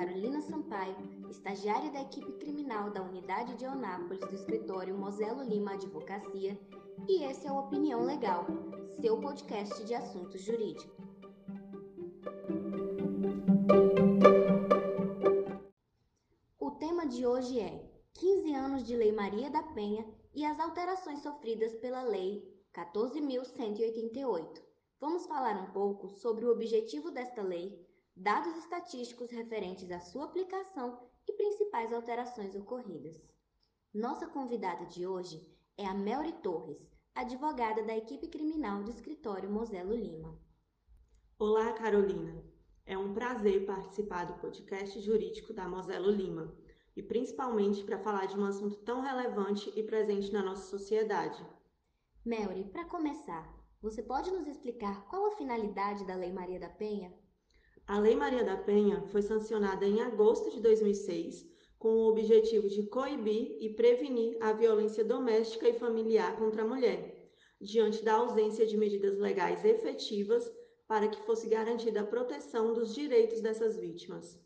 [0.00, 0.96] Carolina Sampaio,
[1.28, 6.58] estagiária da equipe criminal da unidade de Eunápolis do escritório Moselo Lima Advocacia,
[7.06, 8.46] e esse é o Opinião Legal,
[8.98, 11.04] seu podcast de assuntos jurídicos.
[16.58, 21.20] O tema de hoje é 15 anos de Lei Maria da Penha e as alterações
[21.20, 24.62] sofridas pela Lei 14.188.
[24.98, 27.86] Vamos falar um pouco sobre o objetivo desta lei,
[28.20, 33.16] dados estatísticos referentes à sua aplicação e principais alterações ocorridas.
[33.94, 35.42] Nossa convidada de hoje
[35.78, 40.38] é a Melry Torres, advogada da equipe criminal do escritório Moselo Lima.
[41.38, 42.44] Olá, Carolina.
[42.84, 46.54] É um prazer participar do podcast jurídico da Moselo Lima
[46.94, 51.42] e principalmente para falar de um assunto tão relevante e presente na nossa sociedade.
[52.22, 57.18] Melry, para começar, você pode nos explicar qual a finalidade da Lei Maria da Penha?
[57.90, 61.44] A Lei Maria da Penha foi sancionada em agosto de 2006
[61.76, 67.32] com o objetivo de coibir e prevenir a violência doméstica e familiar contra a mulher,
[67.60, 70.48] diante da ausência de medidas legais efetivas
[70.86, 74.38] para que fosse garantida a proteção dos direitos dessas vítimas.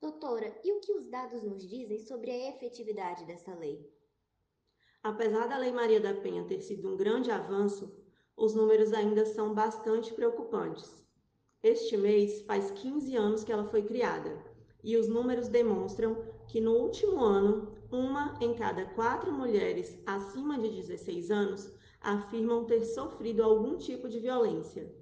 [0.00, 3.84] Doutora, e o que os dados nos dizem sobre a efetividade dessa lei?
[5.02, 7.92] Apesar da Lei Maria da Penha ter sido um grande avanço,
[8.36, 11.01] os números ainda são bastante preocupantes.
[11.62, 14.36] Este mês faz 15 anos que ela foi criada
[14.82, 16.16] e os números demonstram
[16.48, 22.84] que no último ano, uma em cada quatro mulheres acima de 16 anos afirmam ter
[22.84, 24.92] sofrido algum tipo de violência.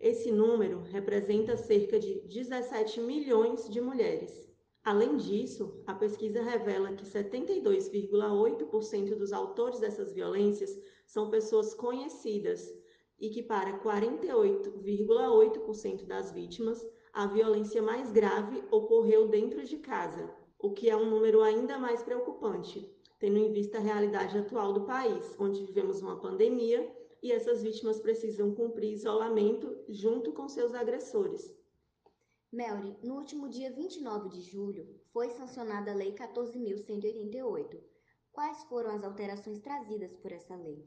[0.00, 4.52] Esse número representa cerca de 17 milhões de mulheres.
[4.82, 12.82] Além disso, a pesquisa revela que 72,8% dos autores dessas violências são pessoas conhecidas
[13.24, 20.72] e que para 48,8% das vítimas, a violência mais grave ocorreu dentro de casa, o
[20.72, 22.86] que é um número ainda mais preocupante,
[23.18, 26.86] tendo em vista a realidade atual do país, onde vivemos uma pandemia
[27.22, 31.50] e essas vítimas precisam cumprir isolamento junto com seus agressores.
[32.52, 37.80] Melry, no último dia 29 de julho, foi sancionada a Lei 14.188.
[38.30, 40.86] Quais foram as alterações trazidas por essa lei?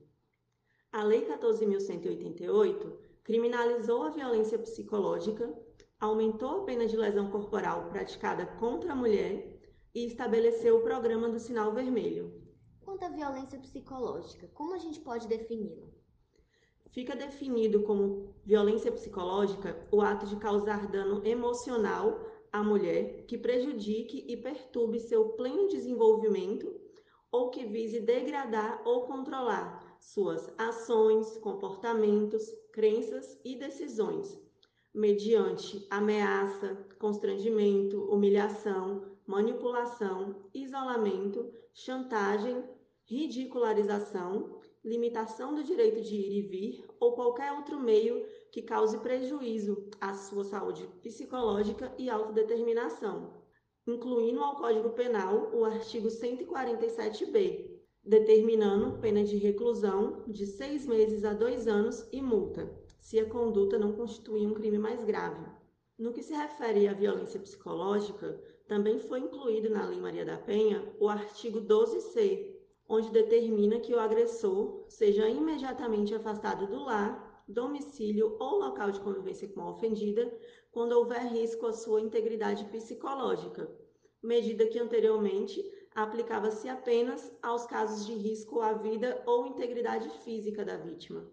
[0.91, 2.93] A Lei 14.188
[3.23, 5.53] criminalizou a violência psicológica,
[5.99, 9.59] aumentou a pena de lesão corporal praticada contra a mulher
[9.93, 12.41] e estabeleceu o programa do sinal vermelho.
[12.79, 15.87] Quanto à violência psicológica, como a gente pode defini-la?
[16.91, 22.17] Fica definido como violência psicológica o ato de causar dano emocional
[22.51, 26.73] à mulher que prejudique e perturbe seu pleno desenvolvimento
[27.29, 34.39] ou que vise degradar ou controlar suas ações, comportamentos, crenças e decisões,
[34.93, 42.63] mediante ameaça, constrangimento, humilhação, manipulação, isolamento, chantagem,
[43.03, 49.89] ridicularização, limitação do direito de ir e vir ou qualquer outro meio que cause prejuízo
[49.99, 53.33] à sua saúde psicológica e autodeterminação,
[53.85, 57.76] incluindo ao Código Penal o artigo 147b,
[58.07, 63.77] determinando pena de reclusão de seis meses a dois anos e multa, se a conduta
[63.77, 65.45] não constituir um crime mais grave.
[65.99, 70.87] No que se refere à violência psicológica, também foi incluído na Lei Maria da Penha
[70.99, 72.55] o artigo 12c,
[72.87, 79.49] onde determina que o agressor seja imediatamente afastado do lar, domicílio ou local de convivência
[79.49, 80.33] com a ofendida
[80.71, 83.69] quando houver risco à sua integridade psicológica,
[84.23, 85.61] medida que anteriormente
[85.97, 91.27] aplicava-se apenas aos casos de risco à vida ou integridade física da vítima.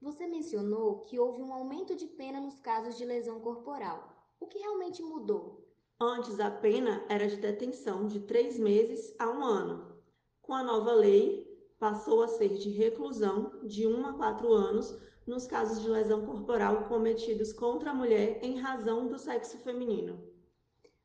[0.00, 4.16] Você mencionou que houve um aumento de pena nos casos de lesão corporal.
[4.38, 5.66] O que realmente mudou?
[6.00, 10.00] Antes, a pena era de detenção de três meses a um ano.
[10.40, 11.44] Com a nova lei,
[11.76, 14.96] passou a ser de reclusão de um a quatro anos
[15.26, 20.22] nos casos de lesão corporal cometidos contra a mulher em razão do sexo feminino.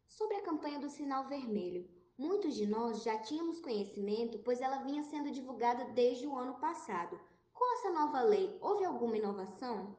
[0.05, 1.89] Sobre a campanha do Sinal Vermelho,
[2.21, 7.19] Muitos de nós já tínhamos conhecimento, pois ela vinha sendo divulgada desde o ano passado.
[7.51, 9.97] Com essa nova lei, houve alguma inovação?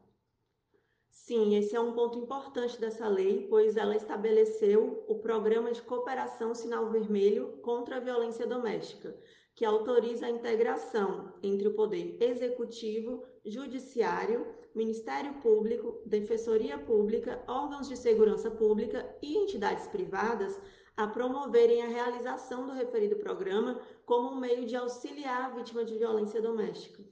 [1.10, 6.54] Sim, esse é um ponto importante dessa lei, pois ela estabeleceu o Programa de Cooperação
[6.54, 9.20] Sinal Vermelho contra a Violência Doméstica,
[9.56, 14.46] que autoriza a integração entre o Poder Executivo, Judiciário,
[14.76, 20.56] Ministério Público, Defensoria Pública, órgãos de segurança pública e entidades privadas
[20.96, 25.96] a promoverem a realização do referido programa como um meio de auxiliar a vítima de
[25.96, 27.02] violência doméstica.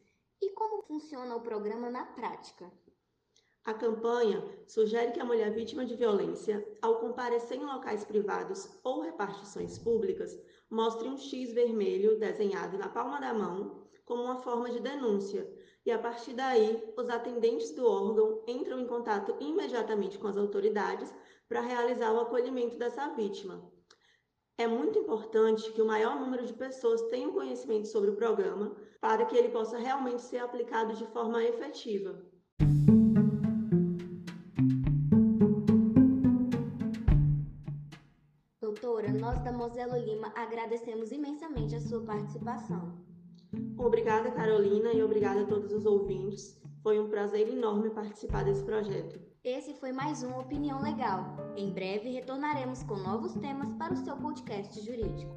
[0.40, 2.70] E como funciona o programa na prática?
[3.64, 9.02] A campanha sugere que a mulher vítima de violência, ao comparecer em locais privados ou
[9.02, 10.38] repartições públicas,
[10.70, 15.46] mostre um X vermelho desenhado na palma da mão como uma forma de denúncia,
[15.90, 21.12] e a partir daí, os atendentes do órgão entram em contato imediatamente com as autoridades
[21.48, 23.60] para realizar o acolhimento dessa vítima.
[24.56, 29.26] É muito importante que o maior número de pessoas tenham conhecimento sobre o programa para
[29.26, 32.24] que ele possa realmente ser aplicado de forma efetiva.
[38.60, 43.09] Doutora, nós da Moselo Lima agradecemos imensamente a sua participação.
[43.76, 46.60] Obrigada, Carolina, e obrigada a todos os ouvintes.
[46.82, 49.20] Foi um prazer enorme participar desse projeto.
[49.42, 51.36] Esse foi mais um Opinião Legal.
[51.56, 55.34] Em breve retornaremos com novos temas para o seu podcast jurídico.